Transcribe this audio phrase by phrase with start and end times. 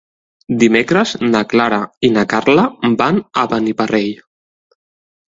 [0.61, 1.77] Dimecres na Clara
[2.09, 2.63] i na Carla
[3.01, 4.17] van a Beniparrell.